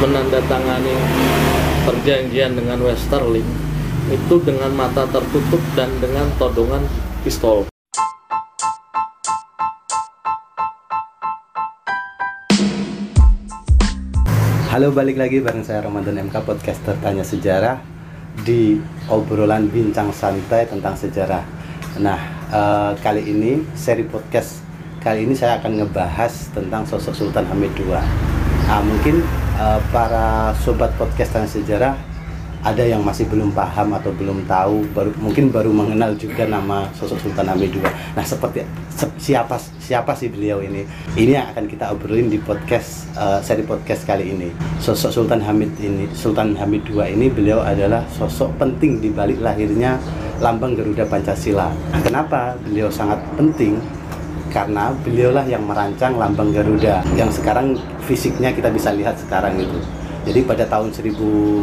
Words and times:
menandatangani 0.00 0.96
perjanjian 1.84 2.56
dengan 2.56 2.80
Westerling 2.80 3.44
itu 4.08 4.40
dengan 4.40 4.72
mata 4.72 5.04
tertutup 5.04 5.60
dan 5.76 5.92
dengan 6.00 6.24
todongan 6.40 6.80
pistol. 7.20 7.68
Halo 14.72 14.88
balik 14.88 15.20
lagi 15.20 15.44
bareng 15.44 15.68
saya 15.68 15.84
Ramadan 15.84 16.32
MK 16.32 16.48
podcaster 16.48 16.96
tanya 17.04 17.20
sejarah 17.20 17.76
di 18.40 18.80
obrolan 19.12 19.68
bincang 19.68 20.16
santai 20.16 20.64
tentang 20.64 20.96
sejarah. 20.96 21.44
Nah 22.00 22.20
eh, 22.48 22.92
kali 23.04 23.28
ini 23.28 23.68
seri 23.76 24.08
podcast 24.08 24.64
kali 25.04 25.28
ini 25.28 25.36
saya 25.36 25.60
akan 25.60 25.84
ngebahas 25.84 26.56
tentang 26.56 26.88
sosok 26.88 27.12
Sultan 27.12 27.44
Hamid 27.52 27.76
II. 27.76 27.92
Nah 28.64 28.80
mungkin 28.80 29.20
eh, 29.60 29.78
para 29.92 30.56
sobat 30.64 30.90
podcast 30.96 31.36
tanya 31.36 31.48
sejarah 31.48 31.94
ada 32.60 32.84
yang 32.84 33.00
masih 33.00 33.24
belum 33.24 33.56
paham 33.56 33.96
atau 33.96 34.12
belum 34.12 34.44
tahu 34.44 34.84
baru 34.92 35.16
mungkin 35.16 35.48
baru 35.48 35.72
mengenal 35.72 36.12
juga 36.20 36.44
nama 36.44 36.84
sosok 36.92 37.16
Sultan 37.24 37.48
Hamid 37.48 37.72
II. 37.72 37.80
Nah 38.12 38.20
seperti 38.20 38.68
se- 38.92 39.16
siapa 39.16 39.56
siapa 39.80 40.12
sih 40.12 40.28
beliau 40.28 40.60
ini? 40.60 40.84
Ini 41.16 41.40
yang 41.40 41.46
akan 41.56 41.64
kita 41.64 41.88
obrolin 41.88 42.28
di 42.28 42.36
podcast 42.36 43.08
eh, 43.16 43.40
seri 43.40 43.64
podcast 43.64 44.04
kali 44.04 44.28
ini. 44.28 44.52
Sosok 44.76 45.08
Sultan 45.08 45.40
Hamid 45.40 45.72
ini 45.80 46.04
Sultan 46.12 46.52
Hamid 46.52 46.84
II 46.84 47.00
ini 47.00 47.32
beliau 47.32 47.64
adalah 47.64 48.04
sosok 48.12 48.52
penting 48.60 49.00
di 49.00 49.08
balik 49.08 49.40
lahirnya 49.40 49.96
lambang 50.44 50.76
Garuda 50.76 51.08
Pancasila. 51.08 51.72
Kenapa 52.04 52.60
beliau 52.60 52.92
sangat 52.92 53.24
penting? 53.40 53.80
Karena 54.50 54.90
beliaulah 55.06 55.46
yang 55.46 55.62
merancang 55.62 56.18
lambang 56.18 56.50
Garuda 56.50 57.06
yang 57.14 57.30
sekarang 57.30 57.78
fisiknya 58.02 58.50
kita 58.50 58.66
bisa 58.74 58.90
lihat 58.90 59.14
sekarang 59.14 59.54
itu. 59.62 59.78
Jadi 60.20 60.44
pada 60.44 60.68
tahun 60.68 60.92
1950 60.92 61.56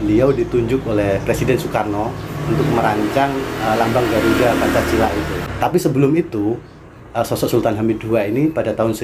beliau 0.00 0.28
ditunjuk 0.32 0.80
oleh 0.88 1.20
Presiden 1.26 1.60
Soekarno 1.60 2.08
untuk 2.48 2.66
merancang 2.72 3.28
eh, 3.34 3.76
lambang 3.76 4.06
Garuda 4.08 4.56
Pancasila 4.56 5.08
itu. 5.12 5.34
Tapi 5.60 5.76
sebelum 5.76 6.16
itu 6.16 6.56
eh, 7.12 7.24
sosok 7.26 7.60
Sultan 7.60 7.76
Hamid 7.76 8.00
II 8.00 8.16
ini 8.16 8.48
pada 8.48 8.72
tahun 8.72 8.96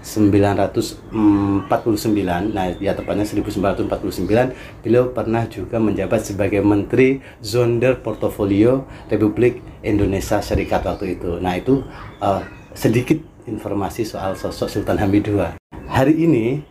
1949, 0.00 2.56
nah 2.56 2.72
ya 2.80 2.96
tepatnya 2.96 3.28
1949, 3.28 4.80
beliau 4.80 5.12
pernah 5.12 5.44
juga 5.44 5.76
menjabat 5.76 6.24
sebagai 6.24 6.64
Menteri 6.64 7.20
Zonder 7.44 8.00
Portofolio 8.00 8.88
Republik 9.12 9.60
Indonesia 9.84 10.40
Serikat 10.40 10.88
waktu 10.88 11.20
itu. 11.20 11.36
Nah 11.38 11.60
itu 11.60 11.84
eh, 12.24 12.42
sedikit 12.72 13.20
informasi 13.44 14.08
soal 14.08 14.32
sosok 14.36 14.68
Sultan 14.72 14.96
Hamid 14.96 15.28
II. 15.28 15.60
Hari 15.90 16.14
ini 16.16 16.64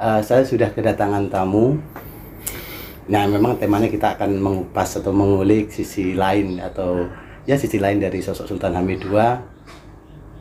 eh, 0.00 0.20
saya 0.24 0.48
sudah 0.48 0.72
kedatangan 0.72 1.28
tamu. 1.28 1.76
Nah, 3.10 3.26
memang 3.26 3.58
temanya 3.58 3.90
kita 3.90 4.14
akan 4.14 4.38
mengupas 4.38 4.94
atau 4.94 5.10
mengulik 5.10 5.74
sisi 5.74 6.14
lain 6.14 6.62
atau 6.62 7.10
ya 7.42 7.58
sisi 7.58 7.82
lain 7.82 7.98
dari 7.98 8.22
sosok 8.22 8.46
Sultan 8.46 8.78
Hamid 8.78 9.02
II. 9.02 9.18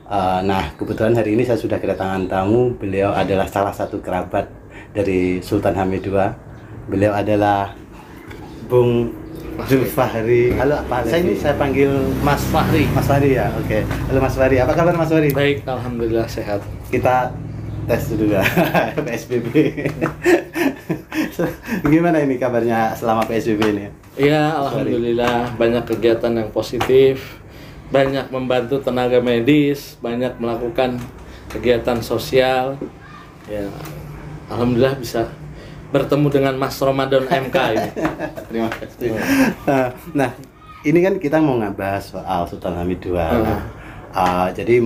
Eh, 0.10 0.42
nah, 0.42 0.74
kebetulan 0.74 1.14
hari 1.14 1.38
ini 1.38 1.46
saya 1.46 1.62
sudah 1.62 1.78
kedatangan 1.78 2.26
tamu. 2.26 2.74
Beliau 2.74 3.14
adalah 3.14 3.46
salah 3.46 3.70
satu 3.70 4.02
kerabat 4.02 4.50
dari 4.90 5.38
Sultan 5.46 5.78
Hamid 5.78 6.02
II. 6.02 6.18
Beliau 6.90 7.14
adalah 7.14 7.78
Bung 8.66 9.14
Zulfahri. 9.70 10.58
Halo, 10.58 10.82
Pak. 10.90 11.14
Saya 11.14 11.22
ini 11.22 11.38
saya 11.38 11.54
panggil 11.62 11.94
Mas 12.26 12.42
Fahri. 12.50 12.90
Mas 12.90 13.06
Fahri 13.06 13.38
ya, 13.38 13.54
oke. 13.54 13.86
Halo 13.86 14.18
Mas 14.18 14.34
Fahri, 14.34 14.58
apa 14.58 14.74
kabar 14.74 14.98
Mas 14.98 15.14
Fahri? 15.14 15.30
Baik, 15.30 15.62
alhamdulillah 15.70 16.26
sehat. 16.26 16.66
Kita 16.90 17.30
tes 17.86 18.10
dulu 18.10 18.34
ya, 18.34 18.42
PSBB. 19.06 19.54
Gimana 21.94 22.18
ini 22.26 22.42
kabarnya 22.42 22.98
selama 22.98 23.30
PSBB 23.30 23.62
ini? 23.78 23.86
Iya, 24.18 24.58
alhamdulillah 24.58 25.54
banyak 25.54 25.86
kegiatan 25.86 26.34
yang 26.34 26.50
positif, 26.50 27.39
banyak 27.90 28.30
membantu 28.30 28.82
tenaga 28.82 29.18
medis, 29.22 29.98
banyak 30.02 30.38
melakukan 30.38 31.02
kegiatan 31.50 32.00
sosial. 32.06 32.78
Ya, 33.50 33.66
alhamdulillah 34.50 34.98
bisa 35.02 35.34
bertemu 35.90 36.28
dengan 36.30 36.54
Mas 36.58 36.78
Ramadan 36.78 37.26
MK 37.26 37.58
ini. 37.74 37.90
Terima 38.50 38.70
kasih. 38.70 39.10
Nah, 39.66 39.90
nah, 40.14 40.32
ini 40.86 41.00
kan 41.02 41.18
kita 41.18 41.42
mau 41.42 41.58
ngebahas 41.58 42.14
soal 42.14 42.46
Sultan 42.46 42.78
Hamid 42.78 43.02
II. 43.02 43.18
Nah, 43.18 43.66
uh, 44.14 44.48
jadi 44.54 44.78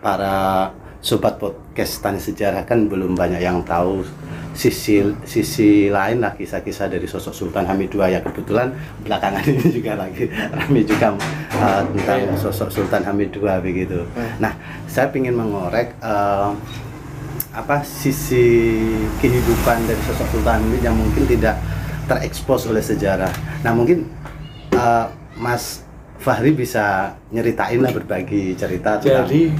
para 0.00 0.72
sobat 0.98 1.38
podcast 1.38 2.02
tanya 2.02 2.18
sejarah 2.18 2.66
kan 2.66 2.90
belum 2.90 3.14
banyak 3.14 3.38
yang 3.38 3.62
tahu 3.62 4.02
sisi 4.50 5.06
sisi 5.22 5.86
lain 5.86 6.18
lah 6.18 6.34
kisah-kisah 6.34 6.90
dari 6.90 7.06
sosok 7.06 7.30
Sultan 7.30 7.62
Hamid 7.62 7.94
II 7.94 8.02
ya 8.02 8.18
kebetulan 8.18 8.74
belakangan 9.06 9.46
ini 9.46 9.70
juga 9.70 9.94
lagi 9.94 10.26
ramai 10.50 10.82
juga 10.82 11.14
uh, 11.54 11.82
tentang 11.94 12.18
Iya. 12.26 12.34
sosok 12.34 12.66
Sultan 12.66 13.06
Hamid 13.06 13.30
II 13.30 13.46
begitu. 13.62 14.02
Nah, 14.42 14.50
saya 14.90 15.06
ingin 15.14 15.38
mengorek 15.38 15.94
uh, 16.02 16.50
apa 17.54 17.86
sisi 17.86 18.82
kehidupan 19.22 19.86
dari 19.86 20.02
sosok 20.10 20.26
Sultan 20.34 20.66
Hamid 20.66 20.82
yang 20.82 20.98
mungkin 20.98 21.22
tidak 21.30 21.54
terekspos 22.10 22.66
oleh 22.66 22.82
sejarah. 22.82 23.30
Nah 23.62 23.70
mungkin 23.70 24.10
uh, 24.74 25.06
Mas 25.38 25.86
Fahri 26.18 26.50
bisa 26.50 27.14
nyeritain 27.30 27.78
lah 27.78 27.94
berbagi 27.94 28.58
cerita 28.58 28.98
tentang 28.98 29.30
Jadi, 29.30 29.54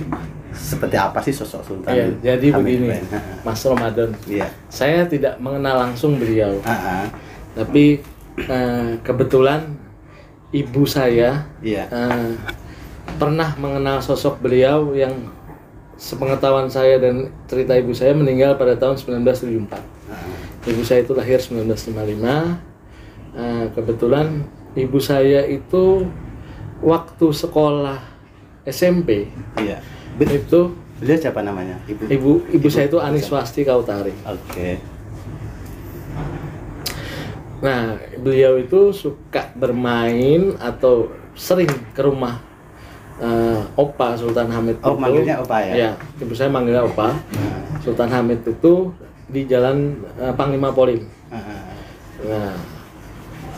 seperti 0.58 0.96
apa 0.98 1.22
sih 1.22 1.30
sosok 1.30 1.62
Sultan 1.62 1.94
ya, 1.94 2.06
jadi 2.34 2.46
Hamid 2.52 2.66
begini, 2.82 2.86
II. 2.90 3.46
Mas 3.46 3.62
Ramadan. 3.62 4.10
Iya. 4.26 4.46
Saya 4.66 5.06
tidak 5.06 5.38
mengenal 5.38 5.86
langsung 5.86 6.18
beliau, 6.18 6.58
Ah, 6.62 6.74
ah. 6.74 7.04
tapi 7.54 8.02
eh, 8.36 8.90
kebetulan 9.00 9.78
ibu 10.50 10.82
saya 10.82 11.46
Iya. 11.58 11.86
eh, 11.86 12.30
pernah 13.16 13.54
mengenal 13.56 13.98
sosok 13.98 14.38
beliau 14.38 14.92
yang 14.92 15.14
sepengetahuan 15.94 16.66
saya 16.66 16.98
dan 16.98 17.30
cerita 17.46 17.74
ibu 17.74 17.90
saya 17.90 18.12
meninggal 18.12 18.54
pada 18.54 18.74
tahun 18.74 18.94
1974. 18.94 19.78
Ah, 20.06 20.22
Ibu 20.64 20.82
saya 20.82 21.00
itu 21.00 21.12
lahir 21.12 21.38
1955. 21.38 22.58
Eh, 23.32 23.66
kebetulan 23.72 24.42
ibu 24.74 24.98
saya 24.98 25.42
itu 25.44 26.06
waktu 26.78 27.26
sekolah 27.28 27.98
SMP 28.64 29.26
Iya. 29.56 29.82
Be- 30.18 30.34
itu 30.34 30.60
Beliau 30.98 31.14
siapa 31.16 31.40
namanya? 31.40 31.78
Ibu. 31.86 32.02
ibu 32.10 32.30
ibu 32.50 32.66
saya 32.66 32.90
itu 32.90 32.98
Aniswasti 32.98 33.62
Kautari. 33.62 34.10
Oke. 34.26 34.82
Nah, 37.58 37.94
beliau 38.16 38.54
itu 38.54 38.90
suka 38.90 39.50
bermain 39.54 40.54
atau 40.58 41.10
sering 41.34 41.70
ke 41.90 42.02
rumah 42.02 42.38
eh, 43.18 43.62
Opa 43.74 44.14
Sultan 44.14 44.46
Hamid 44.48 44.78
Oh, 44.82 44.94
itu. 44.94 44.98
manggilnya 44.98 45.36
Opa 45.38 45.58
ya? 45.62 45.72
Iya, 45.74 45.90
ibu 46.18 46.34
saya 46.34 46.50
manggilnya 46.50 46.82
Opa. 46.82 47.14
Sultan 47.78 48.10
Hamid 48.10 48.42
itu 48.42 48.90
di 49.26 49.46
Jalan 49.46 49.98
eh, 50.18 50.34
Panglima 50.34 50.70
Polim. 50.70 51.02
Ah, 51.30 51.38
ah. 51.38 51.62
Nah, 52.22 52.54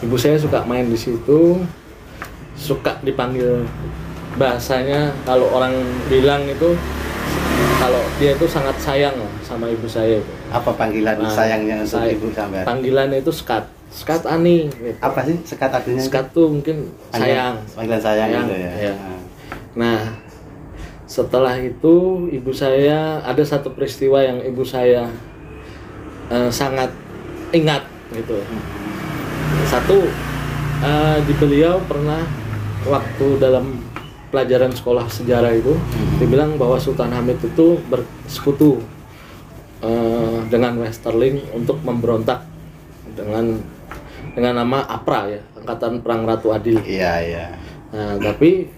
ibu 0.01 0.17
saya 0.17 0.37
suka 0.37 0.65
main 0.65 0.85
di 0.85 0.97
situ, 0.97 1.61
suka 2.53 3.01
dipanggil 3.01 3.65
bahasanya 4.35 5.11
kalau 5.23 5.51
orang 5.51 5.75
bilang 6.07 6.47
itu 6.47 6.75
kalau 7.77 8.03
dia 8.17 8.37
itu 8.37 8.45
sangat 8.45 8.77
sayang 8.77 9.17
sama 9.41 9.67
ibu 9.67 9.89
saya 9.89 10.21
itu. 10.21 10.33
Apa 10.53 10.71
panggilan 10.75 11.17
Nah, 11.17 11.29
sayangnya 11.29 11.81
untuk 11.81 11.97
saya- 11.99 12.13
ibu 12.13 12.27
sampai? 12.31 12.61
Panggilannya 12.63 13.19
itu 13.19 13.33
skat, 13.33 13.65
skat 13.89 14.23
ani. 14.25 14.69
Gitu. 14.69 14.97
Apa 15.01 15.25
sih 15.25 15.37
sekat 15.43 15.71
artinya? 15.73 16.01
Skat 16.01 16.27
tuh 16.31 16.47
mungkin 16.51 16.93
sayang. 17.11 17.57
Panggilan 17.73 18.01
sayang, 18.01 18.29
Sayang, 18.29 18.45
gitu 18.47 18.57
ya. 18.59 18.73
iya. 18.77 18.93
Ah. 18.93 19.21
Nah, 19.73 20.01
setelah 21.05 21.57
itu 21.57 21.95
ibu 22.31 22.53
saya 22.53 23.19
ada 23.21 23.43
satu 23.43 23.73
peristiwa 23.73 24.21
yang 24.21 24.39
ibu 24.41 24.61
saya 24.61 25.09
eh, 26.29 26.51
sangat 26.53 26.93
ingat 27.51 27.83
gitu. 28.13 28.37
Satu 29.65 30.05
eh, 30.81 31.17
di 31.25 31.33
beliau 31.35 31.81
pernah 31.83 32.23
waktu 32.83 33.27
dalam 33.37 33.81
pelajaran 34.31 34.71
sekolah 34.71 35.11
sejarah 35.11 35.53
itu 35.53 35.75
dibilang 36.17 36.55
bahwa 36.55 36.79
Sultan 36.79 37.11
Hamid 37.11 37.43
itu 37.43 37.77
bersekutu 37.87 38.79
eh, 39.83 40.39
dengan 40.47 40.79
Westerling 40.79 41.51
untuk 41.53 41.83
memberontak 41.83 42.47
dengan 43.13 43.59
dengan 44.31 44.63
nama 44.63 44.87
APRA 44.87 45.23
ya, 45.29 45.43
Angkatan 45.59 46.07
Perang 46.07 46.23
Ratu 46.23 46.55
Adil. 46.55 46.79
Iya, 46.87 47.15
iya. 47.21 47.47
Nah, 47.91 48.15
tapi 48.23 48.71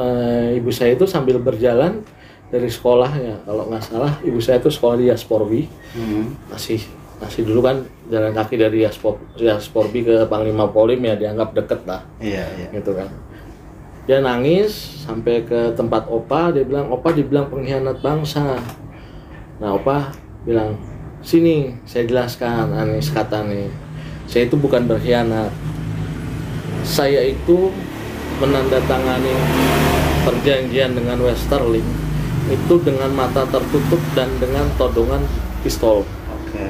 eh, 0.00 0.48
ibu 0.56 0.72
saya 0.72 0.96
itu 0.96 1.04
sambil 1.04 1.36
berjalan 1.36 2.00
dari 2.48 2.68
sekolah 2.68 3.10
ya, 3.16 3.36
kalau 3.44 3.68
nggak 3.68 3.84
salah 3.84 4.12
ibu 4.24 4.40
saya 4.40 4.60
itu 4.60 4.72
sekolah 4.72 4.96
di 4.96 5.08
Yasporbi, 5.08 5.68
Hmm. 5.92 6.32
masih 6.48 6.80
masih 7.20 7.44
dulu 7.44 7.60
kan 7.62 7.84
jalan 8.08 8.32
kaki 8.32 8.56
dari 8.56 8.82
Yaspor, 8.82 9.20
Yasporbi 9.36 10.02
ke 10.02 10.24
Panglima 10.26 10.66
Polim 10.66 10.98
ya 11.04 11.14
dianggap 11.14 11.52
deket 11.54 11.80
lah, 11.86 12.02
Iya, 12.18 12.44
iya. 12.58 12.68
gitu 12.72 12.96
kan. 12.96 13.08
Dia 14.02 14.18
nangis 14.18 15.02
sampai 15.06 15.46
ke 15.46 15.74
tempat 15.78 16.10
Opa, 16.10 16.50
dia 16.50 16.66
bilang 16.66 16.90
Opa 16.90 17.14
dibilang 17.14 17.46
pengkhianat 17.46 18.02
bangsa. 18.02 18.58
nah 19.62 19.78
opa 19.78 20.10
bilang 20.42 20.74
sini 21.22 21.70
saya 21.86 22.02
jelaskan 22.02 22.74
Anis 22.74 23.14
kata 23.14 23.46
nih 23.46 23.70
saya 24.26 24.50
itu 24.50 24.58
bukan 24.58 24.90
berkhianat 24.90 25.54
saya 26.82 27.22
itu 27.22 27.70
menandatangani 28.42 29.38
perjanjian 30.26 30.98
dengan 30.98 31.14
Westerling 31.22 31.86
itu 32.50 32.74
dengan 32.82 33.14
mata 33.14 33.46
tertutup 33.46 34.02
dan 34.18 34.26
dengan 34.42 34.66
todongan 34.74 35.22
pistol 35.62 36.02
Oke. 36.34 36.66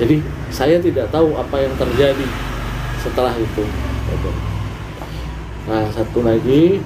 jadi 0.00 0.24
saya 0.48 0.80
tidak 0.80 1.12
tahu 1.12 1.36
apa 1.36 1.68
yang 1.68 1.76
terjadi 1.76 2.24
setelah 3.04 3.36
itu 3.36 3.64
Gitu. 4.12 4.51
Nah 5.62 5.86
satu 5.88 6.20
lagi 6.20 6.82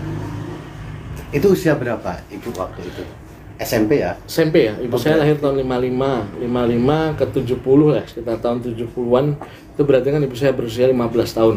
Itu 1.29 1.53
usia 1.53 1.75
berapa 1.75 2.23
ibu 2.29 2.49
waktu 2.55 2.81
itu? 2.83 3.03
SMP 3.57 3.99
ya? 3.99 4.15
SMP 4.27 4.69
ya, 4.69 4.77
ibu 4.79 4.95
Oke. 4.95 5.03
saya 5.03 5.17
lahir 5.19 5.37
tahun 5.37 5.65
55 5.65 6.45
55 6.45 7.19
ke 7.19 7.25
70 7.57 7.97
ya, 7.97 8.03
sekitar 8.05 8.37
tahun 8.39 8.59
70-an 8.63 9.27
Itu 9.73 9.83
berarti 9.83 10.09
kan 10.11 10.21
ibu 10.21 10.37
saya 10.37 10.53
berusia 10.53 10.87
15 10.87 10.97
tahun 11.33 11.55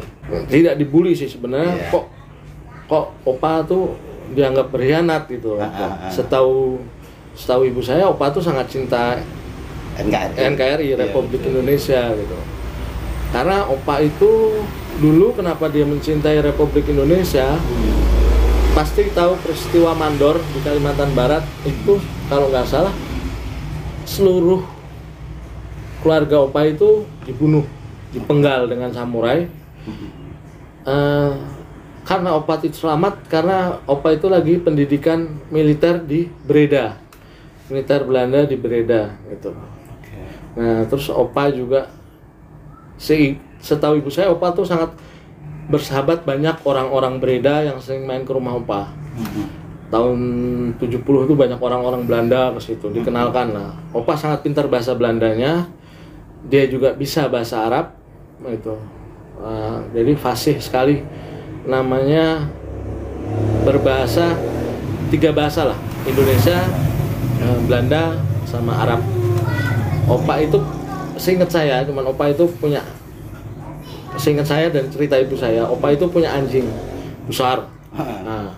Tidak 0.48 0.74
dibully 0.75 1.12
sih 1.12 1.27
sebenarnya, 1.27 1.75
Iya. 1.75 1.92
kok 1.92 2.06
kok 2.88 3.06
opa 3.24 3.62
tuh 3.63 3.94
dianggap 4.31 4.71
berkhianat 4.71 5.27
gitu 5.27 5.60
Ah, 5.60 5.68
ah, 5.68 6.07
ah. 6.07 6.10
Setahu 6.10 6.80
setahu 7.36 7.68
ibu 7.68 7.80
saya, 7.80 8.07
opa 8.07 8.31
tuh 8.31 8.42
sangat 8.42 8.66
cinta 8.66 9.19
NKRI. 9.95 10.56
NKRI, 10.56 10.86
Iya, 10.89 10.98
Republik 11.04 11.44
betul. 11.44 11.51
Indonesia 11.54 12.01
gitu 12.10 12.38
Karena 13.30 13.68
opa 13.68 14.00
itu 14.00 14.31
dulu 15.00 15.31
kenapa 15.31 15.72
dia 15.72 15.88
mencintai 15.88 16.44
Republik 16.44 16.92
Indonesia 16.92 17.56
pasti 18.75 19.07
tahu 19.16 19.40
peristiwa 19.40 19.96
mandor 19.96 20.44
di 20.51 20.60
Kalimantan 20.60 21.16
Barat 21.16 21.44
itu 21.63 21.98
kalau 22.28 22.51
nggak 22.51 22.68
salah 22.68 22.94
seluruh 24.04 24.62
keluarga 26.04 26.44
Opa 26.48 26.68
itu 26.68 27.04
dibunuh 27.28 27.63
dipenggal 28.12 28.68
dengan 28.68 28.90
samurai. 28.92 29.48
Eh, 30.88 31.34
karena 32.07 32.30
Opa 32.36 32.57
itu 32.63 32.84
selamat 32.84 33.28
karena 33.30 33.80
Opa 33.86 34.16
itu 34.16 34.28
lagi 34.31 34.57
pendidikan 34.60 35.40
militer 35.54 36.02
di 36.02 36.28
Breda. 36.28 36.98
Militer 37.69 38.02
Belanda 38.02 38.50
di 38.50 38.57
Breda 38.57 39.13
gitu. 39.30 39.54
Nah, 40.57 40.84
terus 40.90 41.07
Opa 41.13 41.54
juga 41.54 41.94
si 42.98 43.38
setahu 43.59 44.00
ibu 44.00 44.09
saya 44.11 44.31
Opa 44.31 44.51
tuh 44.56 44.63
sangat 44.65 44.91
bersahabat 45.69 46.25
banyak 46.25 46.59
orang-orang 46.65 47.21
Breda 47.21 47.61
yang 47.61 47.77
sering 47.77 48.09
main 48.09 48.25
ke 48.25 48.31
rumah 48.33 48.57
Opa. 48.57 48.89
Mhm. 49.15 49.45
Tahun 49.89 50.19
70 50.77 51.25
itu 51.25 51.33
banyak 51.33 51.57
orang-orang 51.57 52.06
Belanda 52.06 52.53
ke 52.53 52.61
situ, 52.61 52.94
dikenalkan 52.94 53.53
lah. 53.53 53.73
Opa 53.94 54.13
sangat 54.17 54.45
pintar 54.45 54.69
bahasa 54.69 54.94
Belandanya. 54.94 55.65
Dia 56.45 56.69
juga 56.69 56.94
bisa 56.94 57.27
bahasa 57.27 57.65
Arab 57.65 57.97
itu. 58.47 58.73
Uh, 59.39 59.79
jadi 59.95 60.19
fasih 60.19 60.59
sekali 60.59 61.03
namanya 61.63 62.47
berbahasa 63.63 64.35
tiga 65.11 65.31
bahasa 65.31 65.71
lah 65.71 65.79
Indonesia 66.03 66.59
eh, 67.39 67.59
Belanda 67.63 68.19
sama 68.44 68.83
Arab 68.83 69.00
Opa 70.09 70.41
itu 70.41 70.57
seingat 71.15 71.51
saya 71.51 71.85
cuman 71.85 72.09
Opa 72.09 72.31
itu 72.31 72.50
punya 72.57 72.83
seingat 74.17 74.47
saya 74.47 74.67
dan 74.73 74.89
cerita 74.89 75.19
ibu 75.19 75.35
saya 75.38 75.67
Opa 75.67 75.94
itu 75.94 76.07
punya 76.09 76.33
anjing 76.33 76.65
besar. 77.29 77.67
Nah 77.97 78.56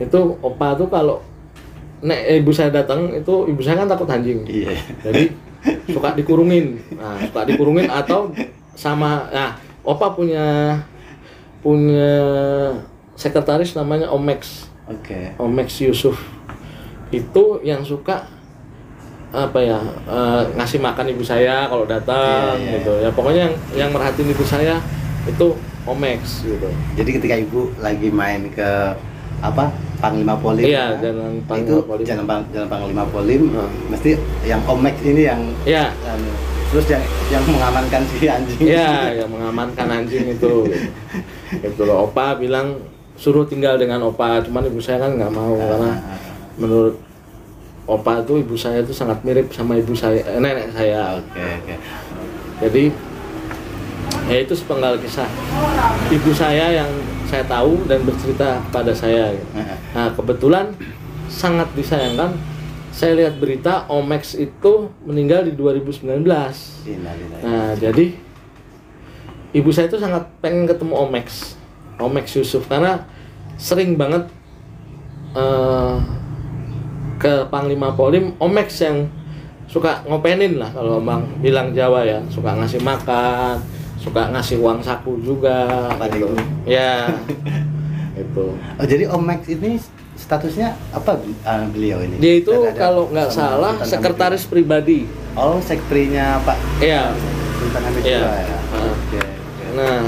itu 0.00 0.20
Opa 0.40 0.74
tuh 0.74 0.88
kalau 0.88 1.20
nek 2.00 2.40
ibu 2.40 2.50
saya 2.50 2.72
datang 2.72 3.12
itu 3.12 3.46
ibu 3.46 3.60
saya 3.60 3.84
kan 3.84 3.88
takut 3.92 4.08
anjing. 4.08 4.42
Iya. 4.48 4.74
jadi 5.04 5.30
suka 5.92 6.16
dikurungin. 6.16 6.80
Nah 6.96 7.20
suka 7.28 7.44
dikurungin 7.46 7.86
atau 7.86 8.32
sama 8.72 9.28
nah 9.28 9.60
opa 9.84 10.16
punya 10.16 10.80
punya 11.60 12.10
sekretaris 13.20 13.76
namanya 13.76 14.08
Omex. 14.08 14.72
Oke. 14.88 15.36
Omex 15.36 15.84
Yusuf. 15.84 16.16
Itu 17.12 17.60
yang 17.60 17.84
suka 17.84 18.24
apa 19.32 19.58
ya 19.58 19.78
eh, 20.04 20.42
ngasih 20.52 20.78
makan 20.78 21.06
ibu 21.08 21.22
saya 21.22 21.64
kalau 21.64 21.84
datang 21.84 22.54
Iya, 22.54 22.60
iya. 22.60 22.72
gitu 22.76 22.92
ya. 22.98 23.10
Pokoknya 23.10 23.40
yang 23.44 23.54
yang 23.76 23.90
merhatiin 23.90 24.28
ibu 24.28 24.42
saya 24.42 24.82
itu 25.22 25.46
Omex 25.82 26.44
gitu. 26.44 26.68
Jadi 26.94 27.10
ketika 27.12 27.34
ibu 27.36 27.70
lagi 27.76 28.10
main 28.10 28.46
ke 28.48 28.68
apa 29.40 29.70
Panglima 29.96 30.34
Polim 30.34 30.60
Iya, 30.62 30.92
ya, 30.92 31.00
Jalan 31.02 31.32
itu 31.36 31.44
Panglima 31.46 31.82
Polim. 31.82 32.04
jalan, 32.04 32.24
Pang- 32.26 32.48
jalan 32.50 32.68
Panglima 32.68 33.04
Polim 33.06 33.42
Hmm. 33.50 33.70
mesti 33.88 34.10
yang 34.42 34.60
Omex 34.64 34.94
ini 35.00 35.22
yang 35.24 35.40
ya 35.62 35.88
anu, 36.04 36.30
terus 36.68 36.86
yang 36.88 37.02
yang 37.30 37.44
mengamankan 37.44 38.02
si 38.10 38.26
anjing. 38.26 38.60
Ya 38.66 39.14
yang 39.14 39.28
mengamankan 39.28 39.86
anjing 39.88 40.26
itu. 40.28 40.66
Itu 41.66 41.82
loh. 41.82 42.06
Opa 42.06 42.34
bilang 42.34 42.78
suruh 43.14 43.44
tinggal 43.44 43.76
dengan 43.76 44.00
opa 44.02 44.40
cuman 44.40 44.64
ibu 44.64 44.78
saya 44.78 44.96
kan 44.98 45.12
nggak 45.12 45.28
mau 45.30 45.52
karena 45.52 45.92
menurut 46.56 46.96
opa 47.90 48.22
itu 48.22 48.38
ibu 48.38 48.54
saya 48.54 48.86
itu 48.86 48.94
sangat 48.94 49.18
mirip 49.26 49.50
sama 49.50 49.74
ibu 49.74 49.90
saya 49.90 50.22
eh, 50.22 50.38
nenek 50.38 50.70
saya. 50.70 51.18
Oke 51.18 51.42
oke. 51.42 51.74
Jadi 52.62 52.84
ya 54.30 54.36
itu 54.46 54.54
sepenggal 54.54 54.94
kisah. 55.02 55.26
Ibu 56.10 56.30
saya 56.30 56.82
yang 56.82 56.90
saya 57.26 57.42
tahu 57.50 57.82
dan 57.90 58.06
bercerita 58.06 58.62
pada 58.70 58.94
saya. 58.94 59.34
Nah 59.94 60.14
kebetulan 60.14 60.70
sangat 61.30 61.70
disayangkan 61.74 62.34
saya 62.90 63.14
lihat 63.16 63.38
berita 63.38 63.86
Omex 63.86 64.34
itu 64.34 64.90
meninggal 65.06 65.46
di 65.46 65.54
2019 65.54 66.26
Innalillahi. 66.26 67.42
Nah, 67.46 67.72
jadi 67.78 68.12
ibu 69.54 69.70
saya 69.70 69.86
itu 69.86 69.98
sangat 70.02 70.26
pengen 70.42 70.66
ketemu 70.66 70.98
Omex, 70.98 71.54
Omex 72.02 72.34
Yusuf. 72.34 72.66
Karena 72.66 73.06
sering 73.54 73.94
banget 73.94 74.26
eh, 75.38 75.94
ke 77.20 77.44
Panglima 77.46 77.92
Polim 77.92 78.32
Omex 78.40 78.80
yang 78.80 79.04
suka 79.68 80.00
ngopenin 80.02 80.56
lah 80.56 80.72
kalau 80.72 80.98
bang 80.98 81.20
bilang 81.38 81.70
Jawa 81.70 82.02
ya, 82.02 82.18
suka 82.26 82.56
ngasih 82.56 82.80
makan, 82.80 83.60
suka 83.94 84.32
ngasih 84.32 84.56
uang 84.58 84.80
saku 84.80 85.20
juga. 85.20 85.92
Pada 85.94 86.10
gitu. 86.10 86.32
Ya, 86.64 87.12
itu. 88.18 88.46
Oh 88.56 88.86
jadi 88.88 89.04
Omex 89.06 89.46
ini 89.46 89.76
statusnya 90.16 90.72
apa 90.90 91.20
uh, 91.44 91.64
beliau 91.70 92.00
ini? 92.00 92.16
Dia 92.18 92.40
itu 92.40 92.50
Ada- 92.50 92.74
kalau 92.74 93.06
nggak 93.08 93.28
salah 93.30 93.76
Sultan 93.78 93.88
sekretaris 93.88 94.44
pribadi. 94.44 95.04
Hamid. 95.04 95.38
Oh 95.38 95.62
sektrinya 95.62 96.42
Pak 96.42 96.58
Iya. 96.82 97.14
Sultan 97.56 97.82
Hamid 97.84 98.02
Iya. 98.02 98.18
II 98.18 98.26
ya. 98.26 98.48
Ah. 98.50 98.80
Oke. 98.90 99.20
oke. 99.20 99.20
Nah, 99.70 100.00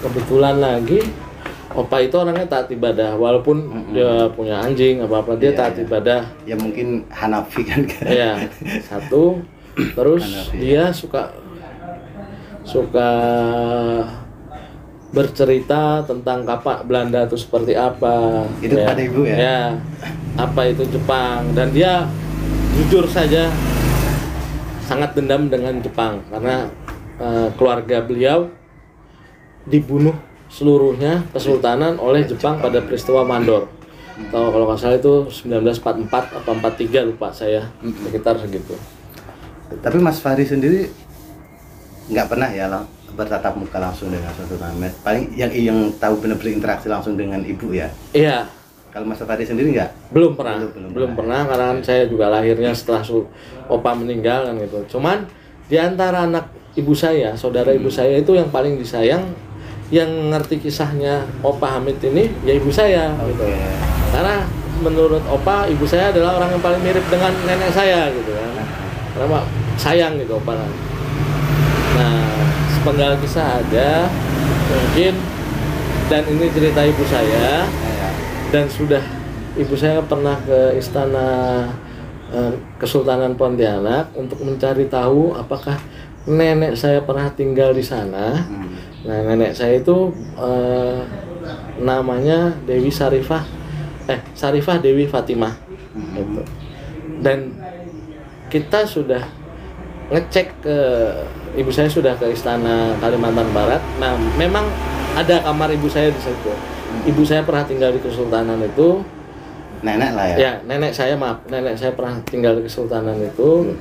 kebetulan 0.00 0.56
lagi 0.58 1.00
Opa 1.70 2.02
itu 2.02 2.18
orangnya 2.18 2.50
taat 2.50 2.66
ibadah, 2.66 3.14
walaupun 3.14 3.62
Mm-mm. 3.62 3.94
dia 3.94 4.26
punya 4.34 4.58
anjing 4.58 4.98
apa 4.98 5.22
apa 5.22 5.38
dia 5.38 5.54
Iya, 5.54 5.58
taat 5.58 5.74
iya. 5.78 5.82
ibadah. 5.86 6.20
Ya 6.42 6.56
mungkin 6.58 7.06
Hanafi 7.06 7.62
kan. 7.62 7.80
Ya, 8.10 8.42
satu. 8.82 9.38
Terus 9.96 10.22
Hanafi. 10.26 10.56
dia 10.58 10.90
suka 10.90 11.30
suka 12.66 13.10
bercerita 15.10 16.06
tentang 16.06 16.46
kapak 16.46 16.86
Belanda 16.86 17.26
itu 17.26 17.38
seperti 17.38 17.74
apa. 17.74 18.46
Itu 18.62 18.74
pada 18.78 19.02
ibu 19.02 19.22
ya? 19.26 19.36
Ya, 19.38 19.60
apa 20.38 20.70
itu 20.70 20.82
Jepang 20.86 21.50
dan 21.54 21.70
dia 21.70 22.06
jujur 22.78 23.06
saja 23.06 23.50
sangat 24.86 25.14
dendam 25.14 25.46
dengan 25.46 25.78
Jepang 25.78 26.18
karena 26.30 26.66
eh, 27.18 27.48
keluarga 27.54 28.02
beliau 28.02 28.50
dibunuh 29.66 30.14
seluruhnya 30.50 31.24
kesultanan 31.30 31.96
oleh 31.96 32.26
Jepang 32.26 32.58
pada 32.58 32.82
peristiwa 32.82 33.22
Mandor. 33.22 33.70
Tahu 34.20 34.46
kalau 34.50 34.66
nggak 34.66 34.76
salah 34.76 34.98
itu 34.98 35.14
1944 35.48 36.10
atau 36.36 36.52
43 36.52 37.08
lupa 37.08 37.30
saya 37.30 37.64
sekitar 37.80 38.36
segitu. 38.36 38.74
Tapi 39.72 39.96
Mas 39.96 40.18
Fahri 40.18 40.44
sendiri 40.44 40.90
nggak 42.06 42.26
pernah 42.26 42.50
ya 42.50 42.66
lang- 42.66 42.88
bertatap 43.10 43.52
muka 43.54 43.76
langsung 43.76 44.08
dengan 44.08 44.30
Sultan 44.32 44.70
Hamid. 44.70 44.94
Paling 45.02 45.34
yang 45.34 45.50
yang 45.50 45.78
tahu 45.94 46.18
benar-benar 46.18 46.52
interaksi 46.52 46.86
langsung 46.86 47.14
dengan 47.14 47.42
ibu 47.42 47.70
ya. 47.70 47.90
Iya, 48.12 48.46
Kalau 48.88 49.04
Mas 49.04 49.18
Fahri 49.18 49.42
sendiri 49.42 49.70
nggak? 49.70 50.10
belum 50.10 50.34
pernah, 50.34 50.58
Belum, 50.58 50.70
belum, 50.72 50.90
belum 50.90 51.10
pernah 51.14 51.40
karena 51.44 51.64
kan 51.70 51.78
saya 51.80 52.02
juga 52.06 52.26
lahirnya 52.26 52.70
setelah 52.70 53.02
su- 53.02 53.26
opa 53.66 53.94
meninggal 53.94 54.46
kan 54.46 54.54
gitu. 54.58 54.78
Cuman 54.90 55.26
di 55.66 55.76
antara 55.76 56.24
anak 56.24 56.48
ibu 56.74 56.90
saya, 56.90 57.34
saudara 57.34 57.70
ibu 57.70 57.86
saya 57.86 58.14
itu 58.16 58.32
yang 58.32 58.48
paling 58.48 58.74
disayang, 58.74 59.26
yang 59.90 60.30
ngerti 60.30 60.62
kisahnya 60.62 61.26
opa 61.42 61.78
Hamid 61.78 61.98
ini 62.06 62.30
ya 62.46 62.54
ibu 62.54 62.70
saya 62.70 63.10
gitu. 63.26 63.42
Oke. 63.42 63.58
Karena 64.14 64.46
menurut 64.80 65.22
opa 65.26 65.66
ibu 65.66 65.82
saya 65.84 66.14
adalah 66.14 66.38
orang 66.38 66.54
yang 66.54 66.62
paling 66.62 66.82
mirip 66.82 67.04
dengan 67.10 67.34
nenek 67.44 67.70
saya 67.74 68.06
gitu 68.14 68.30
kan. 68.30 68.66
Karena 69.18 69.42
sayang 69.74 70.14
gitu 70.22 70.38
opa. 70.38 70.54
Nah, 71.98 72.22
sepenggal 72.78 73.18
kisah 73.18 73.60
ada 73.60 74.06
mungkin 74.70 75.14
dan 76.06 76.22
ini 76.26 76.46
cerita 76.50 76.80
ibu 76.86 77.02
saya 77.06 77.66
Ya, 77.66 77.90
ya. 77.90 78.10
dan 78.54 78.66
sudah 78.70 79.02
ibu 79.58 79.74
saya 79.74 79.98
pernah 80.06 80.38
ke 80.46 80.78
istana 80.78 81.66
eh, 82.30 82.54
Kesultanan 82.78 83.34
Pontianak 83.34 84.14
untuk 84.14 84.38
mencari 84.46 84.86
tahu 84.86 85.34
apakah 85.34 85.78
nenek 86.30 86.78
saya 86.78 87.02
pernah 87.02 87.26
tinggal 87.34 87.74
di 87.74 87.82
sana. 87.82 88.46
Hmm. 88.46 88.79
Nah, 89.00 89.18
nenek 89.24 89.56
saya 89.56 89.80
itu 89.80 90.12
eh, 90.36 91.00
namanya 91.80 92.52
Dewi 92.68 92.92
Sarifah, 92.92 93.44
eh 94.04 94.20
Sarifah 94.36 94.76
Dewi 94.76 95.08
Fatimah, 95.08 95.56
gitu. 96.12 96.42
Dan 97.24 97.56
kita 98.52 98.84
sudah 98.84 99.24
ngecek 100.10 100.46
ke 100.60 100.78
ibu 101.56 101.70
saya 101.70 101.88
sudah 101.88 102.12
ke 102.18 102.28
istana 102.34 102.92
Kalimantan 103.00 103.48
Barat. 103.56 103.80
Nah, 104.02 104.18
memang 104.36 104.66
ada 105.16 105.40
kamar 105.48 105.70
ibu 105.72 105.88
saya 105.88 106.12
di 106.12 106.20
situ. 106.20 106.52
Ibu 107.08 107.22
saya 107.24 107.46
pernah 107.46 107.64
tinggal 107.64 107.94
di 107.94 108.00
Kesultanan 108.02 108.58
itu. 108.60 109.00
Nenek 109.80 110.10
lah 110.12 110.26
ya. 110.28 110.36
Ya, 110.36 110.52
nenek 110.68 110.92
saya 110.92 111.16
maaf, 111.16 111.40
nenek 111.48 111.78
saya 111.78 111.96
pernah 111.96 112.20
tinggal 112.28 112.58
di 112.60 112.68
Kesultanan 112.68 113.16
itu. 113.16 113.72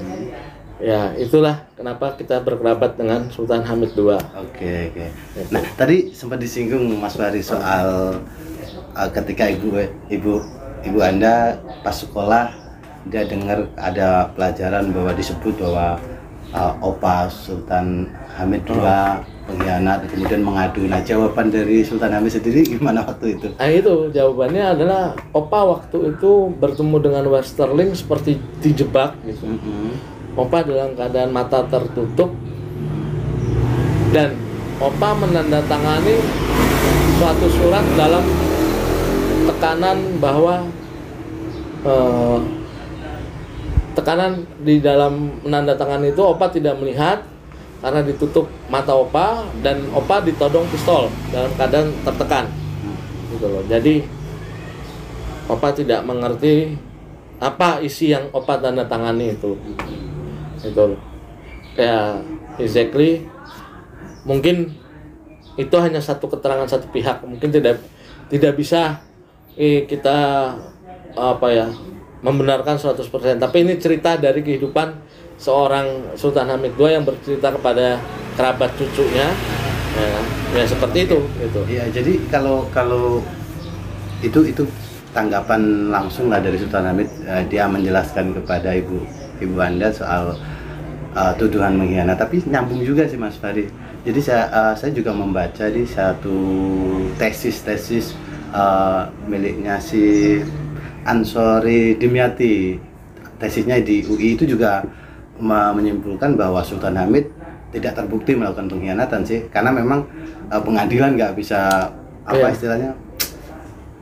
Ya, 0.79 1.11
itulah 1.19 1.67
kenapa 1.75 2.15
kita 2.15 2.39
berkerabat 2.39 2.95
dengan 2.95 3.27
Sultan 3.27 3.67
Hamid 3.67 3.91
II. 3.99 4.15
Oke 4.15 4.95
oke. 4.95 5.05
Nah 5.51 5.63
tadi 5.75 6.15
sempat 6.15 6.39
disinggung 6.39 6.87
Mas 7.03 7.19
Fahri 7.19 7.43
soal 7.43 8.15
uh, 8.95 9.09
ketika 9.11 9.51
ibu 9.51 9.75
ibu 10.07 10.39
ibu 10.87 10.99
anda 11.03 11.59
pas 11.83 11.91
sekolah 11.91 12.55
dia 13.11 13.27
dengar 13.27 13.67
ada 13.75 14.31
pelajaran 14.31 14.95
bahwa 14.95 15.11
disebut 15.19 15.59
bahwa 15.59 15.99
uh, 16.55 16.73
opa 16.79 17.27
Sultan 17.27 18.07
Hamid 18.39 18.63
II 18.63 18.79
pengkhianat 19.51 20.07
kemudian 20.07 20.47
mengadu. 20.47 20.87
Nah 20.87 21.03
jawaban 21.03 21.51
dari 21.51 21.83
Sultan 21.83 22.15
Hamid 22.15 22.39
sendiri 22.39 22.63
gimana 22.63 23.03
waktu 23.03 23.35
itu? 23.35 23.51
Nah 23.57 23.67
itu 23.67 24.13
jawabannya 24.13 24.79
adalah 24.79 25.17
Opa 25.35 25.59
waktu 25.75 26.15
itu 26.15 26.53
bertemu 26.55 26.95
dengan 27.03 27.25
Westerling 27.27 27.91
seperti 27.97 28.39
dijebak 28.63 29.17
gitu. 29.25 29.43
Mm-mm. 29.43 30.18
Opa 30.39 30.63
dalam 30.63 30.95
keadaan 30.95 31.35
mata 31.35 31.67
tertutup 31.67 32.31
dan 34.15 34.39
Opa 34.79 35.11
menandatangani 35.11 36.15
suatu 37.19 37.47
surat 37.51 37.83
dalam 37.99 38.23
tekanan 39.51 39.99
bahwa 40.23 40.63
eh, 41.83 42.39
tekanan 43.99 44.47
di 44.63 44.79
dalam 44.79 45.43
menandatangani 45.43 46.15
itu 46.15 46.23
Opa 46.23 46.47
tidak 46.47 46.79
melihat 46.79 47.19
karena 47.83 47.99
ditutup 48.07 48.47
mata 48.71 48.95
Opa 48.95 49.43
dan 49.59 49.91
Opa 49.91 50.23
ditodong 50.23 50.63
pistol 50.71 51.11
dalam 51.35 51.51
keadaan 51.59 51.91
tertekan. 52.07 52.47
Gitu 53.35 53.43
loh. 53.43 53.63
Jadi 53.67 54.07
Opa 55.51 55.75
tidak 55.75 56.07
mengerti 56.07 56.79
apa 57.43 57.83
isi 57.83 58.15
yang 58.15 58.31
Opa 58.31 58.55
tanda 58.63 58.87
tangani 58.87 59.35
itu 59.35 59.59
itu. 60.63 60.97
Ya 61.77 62.19
exactly 62.59 63.23
mungkin 64.27 64.75
itu 65.59 65.75
hanya 65.79 65.99
satu 65.99 66.27
keterangan 66.31 66.67
satu 66.67 66.87
pihak. 66.91 67.23
Mungkin 67.23 67.51
tidak 67.51 67.83
tidak 68.31 68.55
bisa 68.55 69.03
eh, 69.59 69.83
kita 69.87 70.17
apa 71.17 71.47
ya 71.51 71.67
membenarkan 72.19 72.75
100% 72.75 72.99
tapi 73.39 73.63
ini 73.63 73.79
cerita 73.79 74.19
dari 74.19 74.43
kehidupan 74.43 74.91
seorang 75.39 76.15
Sultan 76.19 76.51
Hamid 76.51 76.75
II 76.75 76.91
yang 76.91 77.07
bercerita 77.07 77.55
kepada 77.55 77.99
kerabat 78.35 78.75
cucunya. 78.75 79.31
Ya, 79.89 80.15
ya 80.61 80.63
seperti 80.69 81.09
itu 81.09 81.17
gitu. 81.41 81.59
Iya, 81.65 81.89
jadi 81.91 82.13
kalau 82.29 82.63
kalau 82.71 83.19
itu 84.21 84.45
itu 84.47 84.63
tanggapan 85.11 85.89
langsung 85.89 86.29
lah 86.29 86.39
dari 86.39 86.55
Sultan 86.55 86.93
Hamid 86.93 87.09
eh, 87.25 87.43
dia 87.49 87.65
menjelaskan 87.65 88.37
kepada 88.37 88.75
ibu 88.77 89.01
ibu 89.39 89.57
anda 89.59 89.89
soal 89.89 90.35
eh, 91.11 91.33
tuduhan 91.35 91.75
mengkhianat, 91.75 92.15
tapi 92.15 92.43
nyambung 92.45 92.83
juga 92.83 93.03
sih 93.03 93.17
Mas 93.17 93.35
Fari. 93.35 93.67
Jadi 94.03 94.19
saya 94.19 94.47
eh, 94.47 94.73
saya 94.75 94.91
juga 94.91 95.11
membaca 95.11 95.65
di 95.67 95.83
satu 95.83 96.37
tesis 97.15 97.59
tesis 97.61 98.05
eh, 98.51 99.01
miliknya 99.25 99.79
si 99.79 100.37
Ansori 101.03 101.95
Dimyati 101.95 102.75
tesisnya 103.39 103.79
di 103.79 104.03
UI 104.03 104.35
itu 104.35 104.43
juga 104.43 104.83
me- 105.39 105.71
menyimpulkan 105.71 106.35
bahwa 106.35 106.59
Sultan 106.59 106.99
Hamid 106.99 107.31
tidak 107.71 107.95
terbukti 107.95 108.35
melakukan 108.35 108.67
pengkhianatan 108.67 109.21
sih 109.23 109.47
karena 109.47 109.71
memang 109.71 110.03
pengadilan 110.49 111.15
nggak 111.15 111.37
bisa 111.37 111.87
apa 112.25 112.45
Iya. 112.45 112.53
istilahnya 112.53 112.91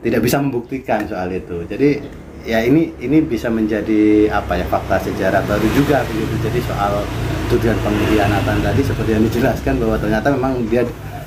tidak 0.00 0.20
bisa 0.24 0.40
membuktikan 0.40 1.04
soal 1.04 1.28
itu 1.30 1.62
jadi 1.68 2.00
ya 2.42 2.60
ini 2.60 2.94
ini 2.96 3.18
bisa 3.20 3.48
menjadi 3.48 4.02
apa 4.28 4.54
ya 4.54 4.64
fakta 4.64 4.98
sejarah 5.00 5.42
baru 5.42 5.66
juga 5.70 6.02
begitu 6.04 6.34
jadi 6.40 6.60
soal 6.62 7.02
tuduhan 7.46 7.78
pengkhianatan 7.78 8.56
tadi 8.60 8.80
seperti 8.80 9.10
yang 9.10 9.24
dijelaskan 9.24 9.74
bahwa 9.76 9.96
ternyata 9.96 10.28
memang 10.28 10.52
dia 10.64 10.82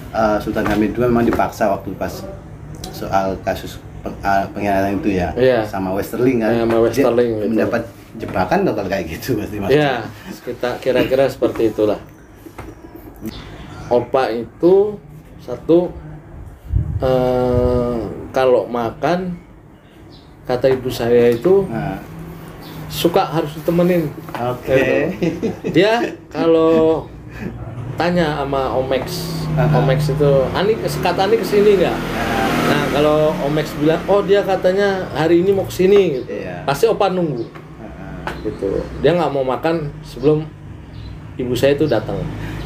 eh, 0.09 0.37
Sultan 0.37 0.65
Hamid 0.65 0.93
II 0.93 1.05
memang 1.05 1.23
dipaksa 1.23 1.69
waktu 1.69 1.91
pas 1.93 2.23
soal 2.91 3.33
kasus 3.41 3.75
peng- 3.99 4.17
eh, 4.19 4.45
pengkhianatan 4.49 4.91
itu 4.97 5.09
ya 5.11 5.29
Iya. 5.33 5.59
sama 5.63 5.91
Westerling 5.91 6.37
kan 6.39 6.51
Iya, 6.51 6.61
sama 6.61 6.73
Dia 6.73 6.83
Westerling, 6.83 7.31
gitu. 7.33 7.47
mendapat 7.49 7.81
jebakan 8.13 8.59
kalau 8.67 8.85
kayak 8.85 9.05
gitu 9.09 9.29
pasti 9.35 9.55
mas 9.57 9.69
Ya, 9.69 9.93
kita 10.43 10.69
kira-kira 10.77 11.25
seperti 11.25 11.71
itulah. 11.71 11.95
Opa 13.87 14.27
itu 14.29 14.95
satu 15.39 15.91
eh, 16.99 17.99
kalau 18.29 18.65
makan 18.65 19.35
kata 20.51 20.67
ibu 20.69 20.87
saya 20.87 21.31
itu 21.31 21.63
Nah, 21.65 21.95
suka 22.87 23.23
harus 23.23 23.55
ditemenin. 23.55 24.11
oke 24.31 24.83
Dia 25.69 26.03
kalau 26.27 27.07
tanya 27.95 28.35
sama 28.37 28.75
Omex, 28.75 29.03
Ah. 29.51 29.67
Omex 29.75 30.07
itu, 30.09 30.31
Ani 30.51 30.75
kata 30.79 31.23
Ani 31.23 31.35
ke 31.35 31.43
sini 31.43 31.75
nggak? 31.75 31.97
Nah 32.71 32.83
kalau 32.89 33.35
Omex 33.43 33.75
bilang, 33.75 33.99
oh 34.05 34.19
dia 34.21 34.39
katanya 34.41 35.03
hari 35.11 35.43
ini 35.43 35.51
mau 35.51 35.63
ke 35.63 35.75
sini, 35.75 36.17
gitu. 36.17 36.27
Iya. 36.29 36.63
pasti 36.63 36.87
Opa 36.87 37.07
nunggu, 37.07 37.43
Nah, 37.43 38.31
gitu. 38.41 38.79
Dia 38.99 39.11
nggak 39.11 39.27
mau 39.29 39.43
makan 39.43 39.91
sebelum 40.01 40.47
ibu 41.35 41.51
saya 41.51 41.75
itu 41.75 41.83
datang. 41.85 42.15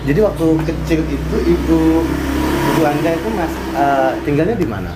Jadi 0.06 0.22
waktu 0.22 0.46
kecil 0.62 1.01
itu 1.06 1.38
ibu 1.44 2.06
ibu 2.70 2.82
anda 2.82 3.12
itu 3.12 3.30
mas 3.30 3.54
eh, 3.74 4.12
tinggalnya 4.22 4.54
di 4.54 4.65
mana? 4.65 4.94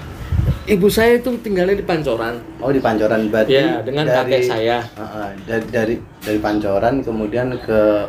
Ibu 0.69 0.85
saya 0.85 1.17
itu 1.17 1.33
tinggalnya 1.41 1.73
di 1.73 1.81
Pancoran. 1.81 2.37
Oh 2.61 2.69
di 2.69 2.77
Pancoran 2.77 3.25
berarti. 3.27 3.57
Iya, 3.57 3.81
dengan 3.81 4.05
kakek 4.05 4.41
saya. 4.45 4.77
Heeh, 4.85 5.29
dari, 5.43 5.65
dari 5.67 5.95
dari 6.21 6.37
Pancoran 6.37 7.01
kemudian 7.01 7.57
ke 7.57 8.05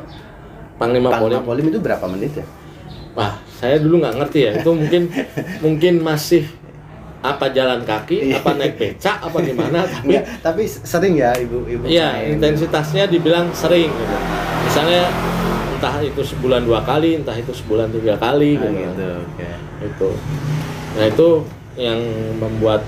Panglima 0.76 1.08
Polim. 1.08 1.40
Panglima 1.40 1.40
Polim 1.40 1.64
itu 1.68 1.80
berapa 1.80 2.04
menit 2.04 2.36
ya? 2.36 2.46
Wah, 3.16 3.40
saya 3.50 3.80
dulu 3.80 4.04
nggak 4.04 4.12
ngerti 4.20 4.38
ya. 4.44 4.52
Itu 4.60 4.76
mungkin 4.76 5.08
mungkin 5.64 5.94
masih 6.00 6.44
apa 7.20 7.48
jalan 7.48 7.80
kaki, 7.84 8.28
Iya. 8.28 8.40
apa 8.40 8.50
naik 8.56 8.74
becak, 8.76 9.16
apa 9.20 9.36
gimana. 9.40 9.80
Tapi 9.92 10.04
Enggak, 10.08 10.24
tapi 10.40 10.62
sering 10.68 11.14
ya 11.16 11.32
ibu 11.36 11.64
ibu. 11.64 11.84
Iya, 11.84 12.28
intensitasnya 12.28 13.08
dibilang 13.08 13.52
sering 13.52 13.88
gitu. 13.88 14.16
Misalnya 14.64 15.08
entah 15.76 15.96
itu 16.00 16.20
sebulan 16.20 16.64
dua 16.64 16.80
kali, 16.80 17.16
entah 17.16 17.36
itu 17.36 17.52
sebulan 17.52 17.88
tiga 17.88 18.16
kali 18.16 18.56
Ah, 18.56 18.68
gitu. 18.68 18.84
gitu. 18.84 19.10
Oke. 19.16 19.48
Itu. 19.80 20.08
Nah, 20.90 21.06
itu 21.08 21.28
yang 21.80 22.00
membuat 22.36 22.84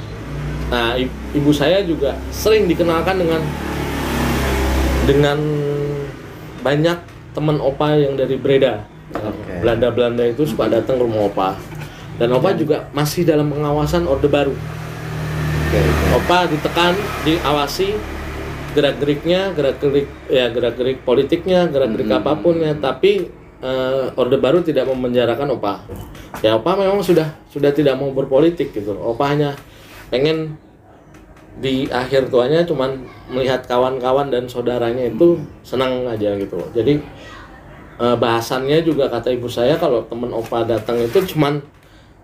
Nah, 0.72 0.96
ibu 1.36 1.52
saya 1.52 1.84
juga 1.84 2.16
sering 2.32 2.64
dikenalkan 2.64 3.20
dengan 3.20 3.44
dengan 5.04 5.36
banyak 6.64 6.96
teman 7.36 7.60
opa 7.60 7.92
yang 7.92 8.16
dari 8.16 8.40
Breda. 8.40 8.88
Belanda-Belanda 9.60 10.24
itu 10.32 10.48
suka 10.48 10.72
datang 10.72 10.96
ke 10.96 11.04
rumah 11.04 11.28
opa. 11.28 11.50
Dan 12.16 12.32
opa 12.32 12.56
juga 12.56 12.88
masih 12.96 13.28
dalam 13.28 13.52
pengawasan 13.52 14.08
Orde 14.08 14.32
Baru. 14.32 14.56
Oke. 14.56 15.76
oke. 15.76 16.08
Opa 16.24 16.48
ditekan, 16.48 16.96
diawasi 17.28 17.92
gerak-geriknya, 18.72 19.52
gerak-gerik 19.52 20.08
ya 20.32 20.48
gerak-gerik 20.48 21.04
politiknya, 21.04 21.68
gerak-gerik 21.68 22.08
Hmm. 22.08 22.20
apa 22.24 22.32
pun 22.40 22.56
ya, 22.56 22.72
tapi 22.80 23.28
eh, 23.62 24.18
Orde 24.18 24.36
Baru 24.42 24.60
tidak 24.60 24.90
memenjarakan 24.90 25.54
Opa. 25.56 25.86
Ya 26.42 26.58
Opa 26.58 26.74
memang 26.74 27.00
sudah 27.00 27.30
sudah 27.48 27.70
tidak 27.70 27.96
mau 27.96 28.10
berpolitik 28.10 28.74
gitu. 28.74 28.92
Opa 28.98 29.32
hanya 29.32 29.54
pengen 30.10 30.58
di 31.62 31.86
akhir 31.88 32.32
tuanya 32.32 32.64
cuman 32.64 33.04
melihat 33.28 33.62
kawan-kawan 33.68 34.32
dan 34.32 34.48
saudaranya 34.50 35.08
itu 35.08 35.38
senang 35.62 36.04
aja 36.10 36.34
gitu. 36.36 36.58
Jadi 36.74 36.98
eh, 38.02 38.16
bahasannya 38.18 38.82
juga 38.82 39.06
kata 39.08 39.30
ibu 39.32 39.46
saya 39.46 39.78
kalau 39.78 40.02
temen 40.10 40.34
Opa 40.34 40.66
datang 40.66 40.98
itu 40.98 41.22
cuman 41.32 41.62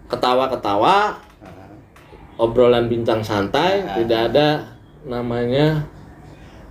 ketawa-ketawa, 0.09 1.21
obrolan 2.41 2.89
bincang 2.89 3.21
santai, 3.21 3.85
tidak 3.93 4.33
ada 4.33 4.65
namanya 5.05 5.85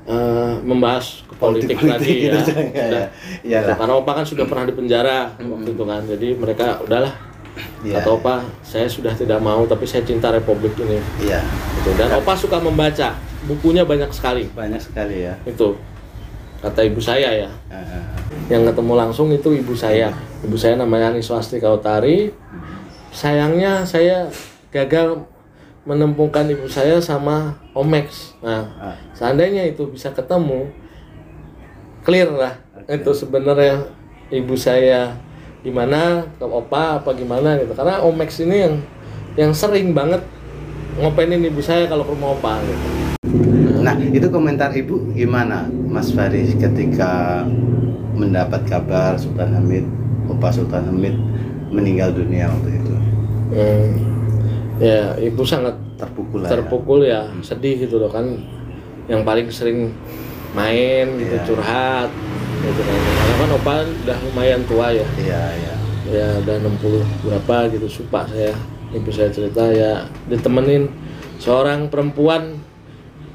eh, 0.07 0.53
membahas 0.63 1.21
ke 1.23 1.33
politik, 1.35 1.75
Politik-politik 1.75 1.93
lagi 1.93 2.13
gitu, 2.15 2.31
ya. 2.31 2.39
ya, 2.39 2.43
Sudah. 2.43 2.87
ya. 2.87 3.05
Iyalah. 3.43 3.75
Karena 3.75 3.93
Opa 3.95 4.11
kan 4.15 4.25
sudah 4.25 4.45
pernah 4.47 4.63
di 4.63 4.73
penjara 4.73 5.17
waktu 5.37 5.69
itu 5.69 5.83
kan. 5.83 6.01
Jadi 6.03 6.27
mereka 6.33 6.79
udahlah 6.81 7.13
Iya. 7.81 7.97
Kata 7.97 8.09
Opa, 8.13 8.35
saya 8.61 8.85
sudah 8.85 9.09
tidak 9.11 9.41
mau 9.41 9.65
tapi 9.65 9.81
saya 9.83 10.05
cinta 10.05 10.29
Republik 10.29 10.77
ini. 10.77 11.01
Iya, 11.19 11.41
Gitu. 11.75 11.89
Dan 11.97 12.13
Opa 12.13 12.37
suka 12.37 12.61
membaca, 12.61 13.17
bukunya 13.45 13.81
banyak 13.81 14.13
sekali. 14.13 14.45
banyak 14.53 14.77
sekali 14.77 15.25
ya. 15.25 15.33
Itu 15.41 15.73
kata 16.61 16.85
ibu 16.85 17.01
saya 17.01 17.33
ya. 17.33 17.49
Eh, 17.73 18.05
Yang 18.47 18.71
ketemu 18.73 18.93
langsung 18.93 19.33
itu 19.33 19.49
ibu 19.51 19.73
saya. 19.73 20.13
Ibu 20.45 20.53
saya 20.53 20.77
namanya 20.77 21.09
Ani 21.09 21.25
Swastika 21.25 21.73
Utari. 21.73 22.29
Sayangnya 23.09 23.81
saya 23.83 24.29
gagal 24.69 25.25
menemukan 25.87 26.43
ibu 26.51 26.67
saya 26.67 26.99
sama 26.99 27.55
Omex. 27.71 28.35
Nah, 28.43 28.67
ah, 28.75 28.95
seandainya 29.15 29.63
itu 29.71 29.87
bisa 29.87 30.11
ketemu, 30.11 30.67
clear 32.03 32.27
lah. 32.27 32.59
Oke. 32.75 32.99
Itu 32.99 33.15
sebenarnya 33.15 33.87
ibu 34.27 34.59
saya 34.59 35.15
di 35.63 35.71
mana 35.71 36.27
ke 36.35 36.43
opa 36.43 36.99
apa 36.99 37.15
gimana 37.15 37.55
gitu. 37.55 37.71
Karena 37.71 38.03
Omex 38.03 38.43
ini 38.43 38.67
yang 38.67 38.75
yang 39.39 39.51
sering 39.55 39.95
banget 39.95 40.19
ngopenin 40.99 41.47
ibu 41.47 41.63
saya 41.63 41.87
kalau 41.87 42.03
ke 42.03 42.11
rumah 42.11 42.35
opa 42.35 42.59
gitu. 42.67 42.87
Nah, 43.87 43.95
itu 44.03 44.27
komentar 44.27 44.75
Ibu 44.75 45.15
gimana, 45.15 45.63
Mas 45.87 46.11
Faris, 46.11 46.51
ketika 46.59 47.47
mendapat 48.11 48.67
kabar 48.67 49.15
Sultan 49.15 49.55
Hamid, 49.55 49.87
Opa 50.27 50.51
Sultan 50.51 50.91
Hamid 50.91 51.15
meninggal 51.71 52.11
dunia 52.11 52.51
waktu 52.51 52.83
itu? 52.83 52.95
Hmm. 53.55 54.06
Ya, 54.77 55.17
ibu 55.17 55.41
sangat 55.41 55.73
Terpukul 55.97 56.45
ya? 56.45 56.49
terpukul 56.49 56.99
ya, 57.01 57.21
sedih 57.41 57.81
gitu 57.81 57.97
loh 57.97 58.09
kan. 58.09 58.25
Yang 59.09 59.21
paling 59.23 59.47
sering 59.49 59.79
main 60.53 61.17
gitu 61.17 61.33
Iya. 61.33 61.43
curhat 61.43 62.09
gitu 62.61 62.81
kan. 62.81 62.97
Karena 62.97 63.33
kan 63.35 63.49
opa 63.55 63.73
udah 63.83 64.17
lumayan 64.23 64.61
tua 64.65 64.87
ya. 64.91 65.07
Iya, 65.17 65.43
iya. 65.55 65.73
ya 66.07 66.27
udah 66.39 66.55
60 66.63 67.03
berapa 67.19 67.67
gitu 67.67 67.83
supa 67.91 68.23
saya 68.23 68.55
ibu 68.95 69.11
saya 69.11 69.27
cerita 69.27 69.59
ya 69.67 70.07
ditemenin 70.31 70.87
seorang 71.35 71.91
perempuan 71.91 72.55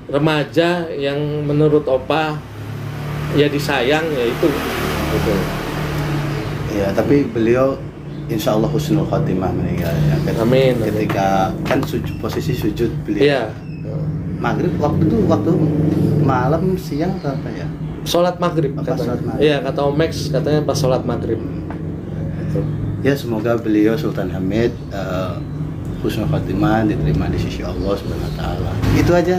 remaja 0.09 0.89
yang 0.89 1.21
menurut 1.45 1.85
opa 1.85 2.41
ya 3.37 3.45
disayang 3.47 4.09
ya 4.09 4.25
itu 4.25 4.49
gitu 5.13 5.35
Iya, 6.73 6.97
tapi 6.97 7.29
beliau 7.29 7.77
insya 8.33 8.53
Allah 8.53 8.67
husnul 8.67 9.05
khotimah 9.05 9.51
meninggal 9.51 9.93
ya. 9.93 10.17
Ket- 10.23 10.39
Amin, 10.39 10.75
amin. 10.75 10.87
Ketika 10.87 11.27
kan 11.63 11.79
sujud, 11.81 12.17
posisi 12.19 12.53
sujud 12.53 12.89
beliau. 13.03 13.23
iya 13.23 13.43
Maghrib 14.37 14.75
waktu 14.77 15.07
itu 15.07 15.17
waktu 15.25 15.51
malam 16.21 16.75
siang 16.77 17.15
atau 17.17 17.31
apa 17.31 17.49
ya? 17.53 17.67
sholat 18.03 18.35
maghrib 18.37 18.75
Apa 18.75 18.83
katanya 18.89 18.99
sholat 19.07 19.21
maghrib? 19.23 19.45
iya 19.45 19.57
kata 19.61 19.81
Omex 19.85 20.11
katanya 20.29 20.61
pas 20.63 20.75
sholat 20.75 21.03
maghrib 21.03 21.39
Gitu. 22.43 22.61
Ya 23.01 23.15
semoga 23.15 23.55
beliau 23.55 23.95
Sultan 23.95 24.29
Hamid 24.29 24.75
eh, 24.91 25.35
husnul 26.01 26.27
khotimah 26.27 26.83
diterima 26.85 27.27
di 27.27 27.39
sisi 27.39 27.63
Allah 27.63 27.95
Subhanahu 27.95 28.27
wa 28.27 28.35
taala. 28.37 28.71
Itu 28.93 29.13
aja 29.13 29.39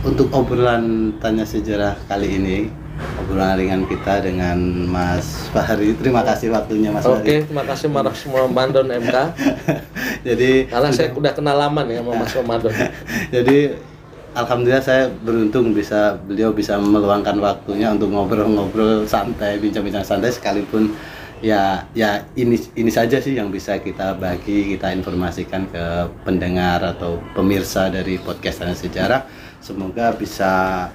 untuk 0.00 0.30
obrolan 0.30 0.82
tanya 1.18 1.42
sejarah 1.42 1.98
kali 2.06 2.28
ini. 2.32 2.58
Obrolan 3.20 3.56
ringan 3.58 3.82
kita 3.88 4.24
dengan 4.24 4.58
Mas 4.88 5.48
Fahri. 5.54 5.96
Terima 5.96 6.24
kasih 6.26 6.52
waktunya 6.52 6.90
Mas 6.92 7.06
oke 7.06 7.22
Fahri. 7.22 7.46
terima 7.46 7.64
kasih 7.64 7.86
Mas 7.88 8.22
Ramadan 8.26 8.86
MK 8.88 9.16
Jadi 10.28 10.68
karena 10.68 10.88
saya 10.92 11.08
udah 11.16 11.32
kenal 11.32 11.56
lama 11.56 11.80
nih 11.86 12.00
sama 12.00 12.12
Mas 12.16 12.32
Ramadan 12.36 12.72
jadi 13.34 13.58
alhamdulillah 14.34 14.84
saya 14.84 15.04
beruntung 15.10 15.74
bisa 15.74 16.18
beliau 16.22 16.54
bisa 16.54 16.78
meluangkan 16.78 17.34
waktunya 17.42 17.90
untuk 17.90 18.14
ngobrol-ngobrol 18.14 19.08
santai, 19.08 19.58
bincang-bincang 19.58 20.06
santai 20.06 20.30
sekalipun 20.30 20.94
ya 21.40 21.88
ya 21.96 22.20
ini 22.36 22.60
ini 22.76 22.90
saja 22.92 23.16
sih 23.16 23.32
yang 23.32 23.48
bisa 23.48 23.80
kita 23.80 24.12
bagi, 24.20 24.76
kita 24.76 24.92
informasikan 24.92 25.66
ke 25.72 25.84
pendengar 26.22 26.84
atau 26.84 27.18
pemirsa 27.32 27.88
dari 27.88 28.20
podcast 28.20 28.60
Tanah 28.60 28.76
Sejarah. 28.76 29.20
Semoga 29.60 30.12
bisa 30.16 30.88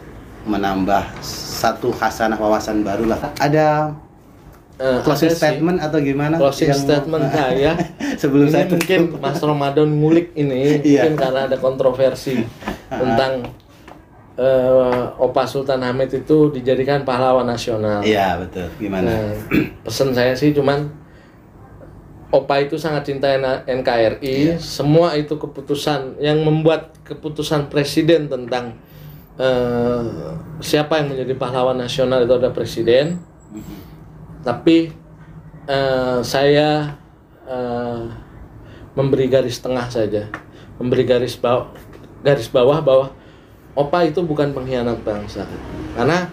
menambah 0.46 1.04
satu 1.22 1.90
hasanah 1.92 2.38
wawasan 2.38 2.82
baru 2.82 3.06
lah. 3.08 3.20
Ada 3.36 3.94
Eh, 4.76 5.00
closing 5.02 5.32
ada 5.32 5.34
sih. 5.34 5.40
statement 5.40 5.78
atau 5.80 6.00
gimana? 6.00 6.36
closing 6.36 6.68
yang- 6.68 6.76
statement 6.78 7.26
saya 7.32 7.72
sebelum 8.22 8.46
ini 8.46 8.52
saya 8.52 8.66
mungkin 8.68 9.00
tutup. 9.08 9.24
Mas 9.24 9.40
Ramadan 9.40 9.88
ngulik 9.90 10.36
ini 10.36 10.84
Iya. 10.84 11.08
mungkin 11.08 11.16
karena 11.16 11.42
ada 11.48 11.58
kontroversi 11.58 12.44
tentang 12.92 13.48
eh, 14.36 15.04
Opa 15.18 15.48
Sultan 15.48 15.80
Hamid 15.80 16.12
itu 16.14 16.52
dijadikan 16.52 17.02
pahlawan 17.02 17.48
nasional. 17.48 18.04
Iya 18.04 18.36
betul. 18.38 18.68
Gimana? 18.76 19.08
Nah, 19.08 19.32
pesan 19.82 20.12
saya 20.12 20.36
sih 20.36 20.52
cuman 20.52 20.92
Opa 22.28 22.60
itu 22.60 22.76
sangat 22.76 23.08
cinta 23.08 23.32
NKRI. 23.64 24.20
Iya. 24.20 24.56
Semua 24.60 25.16
itu 25.16 25.40
keputusan 25.40 26.20
yang 26.20 26.44
membuat 26.44 26.92
keputusan 27.08 27.72
presiden 27.72 28.28
tentang 28.28 28.76
eh, 29.40 30.04
siapa 30.60 31.00
yang 31.02 31.16
menjadi 31.16 31.34
pahlawan 31.36 31.78
nasional 31.80 32.24
itu 32.24 32.34
ada 32.36 32.52
presiden. 32.52 33.20
Tapi 34.46 34.94
eh, 35.66 36.20
saya 36.22 36.96
eh, 37.48 38.02
memberi 38.96 39.28
garis 39.28 39.60
tengah 39.60 39.88
saja, 39.92 40.30
memberi 40.78 41.04
garis 41.04 41.36
bawah, 41.36 41.72
garis 42.24 42.48
bawah 42.48 42.80
bahwa 42.80 43.08
Opa 43.76 44.08
itu 44.08 44.24
bukan 44.24 44.56
pengkhianat 44.56 45.04
bangsa. 45.04 45.44
Karena 46.00 46.32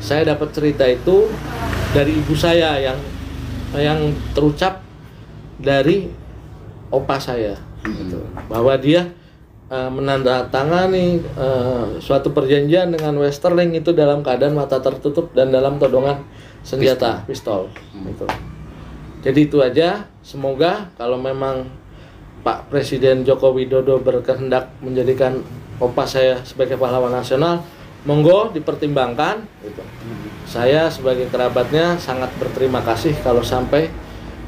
saya 0.00 0.32
dapat 0.32 0.56
cerita 0.56 0.88
itu 0.88 1.28
dari 1.92 2.16
ibu 2.16 2.32
saya 2.32 2.80
yang 2.80 2.98
yang 3.76 4.00
terucap 4.32 4.80
dari 5.60 6.08
opa 6.88 7.20
saya, 7.20 7.60
gitu. 7.84 8.24
bahwa 8.48 8.72
dia 8.80 9.12
eh, 9.68 9.90
menandatangani 9.92 11.20
eh, 11.20 11.86
suatu 12.00 12.32
perjanjian 12.32 12.92
dengan 12.92 13.16
Westerling 13.20 13.76
itu 13.76 13.92
dalam 13.92 14.24
keadaan 14.24 14.56
mata 14.56 14.80
tertutup 14.80 15.32
dan 15.36 15.52
dalam 15.52 15.76
todongan 15.76 16.24
senjata 16.64 17.24
pistol, 17.24 17.70
gitu. 17.94 18.26
Jadi 19.22 19.40
itu 19.48 19.58
aja. 19.62 20.04
Semoga 20.20 20.92
kalau 21.00 21.16
memang 21.16 21.64
Pak 22.44 22.68
Presiden 22.68 23.24
Joko 23.24 23.56
Widodo 23.56 23.98
berkehendak 23.98 24.68
menjadikan 24.84 25.40
opa 25.80 26.04
saya 26.04 26.44
sebagai 26.44 26.76
pahlawan 26.76 27.10
nasional, 27.10 27.64
monggo 28.04 28.52
dipertimbangkan. 28.52 29.42
Gitu. 29.64 29.82
Saya 30.44 30.88
sebagai 30.88 31.28
kerabatnya 31.28 31.96
sangat 31.96 32.32
berterima 32.36 32.84
kasih 32.84 33.16
kalau 33.24 33.40
sampai 33.40 33.88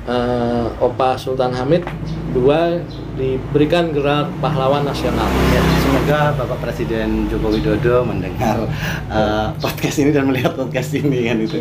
eh, 0.07 0.67
opa 0.81 1.17
Sultan 1.17 1.53
Hamid 1.57 1.85
II 2.31 2.83
diberikan 3.19 3.91
gelar 3.91 4.31
pahlawan 4.39 4.87
nasional. 4.87 5.27
Ya, 5.51 5.63
semoga 5.83 6.21
Bapak 6.39 6.59
Presiden 6.63 7.27
Joko 7.27 7.51
Widodo 7.51 8.07
mendengar 8.07 8.65
uh, 9.11 9.51
podcast 9.59 9.99
ini 10.01 10.15
dan 10.15 10.31
melihat 10.31 10.55
podcast 10.55 10.95
ini 10.95 11.27
kan 11.27 11.37
itu. 11.43 11.61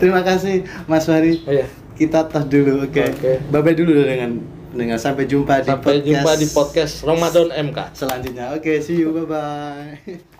Terima 0.00 0.22
kasih 0.22 0.62
Mas 0.86 1.04
Wari. 1.10 1.42
Oh, 1.44 1.52
iya. 1.52 1.66
Kita 1.92 2.30
tos 2.30 2.46
dulu, 2.48 2.88
oke. 2.88 3.04
Oke. 3.04 3.32
Bye 3.50 3.60
bye 3.60 3.74
dulu 3.76 3.92
dengan 4.06 4.40
dengan 4.72 4.96
sampai 4.96 5.28
jumpa 5.28 5.60
di 5.60 5.68
Sampai 5.68 6.00
podcast 6.00 6.06
jumpa 6.08 6.32
di 6.40 6.46
podcast 6.48 6.94
Ramadan 7.04 7.48
MK. 7.70 7.78
selanjutnya. 7.92 8.44
Oke, 8.56 8.80
see 8.80 9.02
you, 9.02 9.12
bye 9.12 9.28
bye. 9.28 10.22